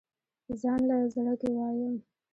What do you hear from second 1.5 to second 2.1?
وايم